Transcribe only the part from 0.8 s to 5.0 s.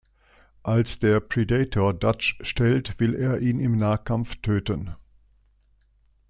der Predator Dutch stellt, will er ihn im Nahkampf töten.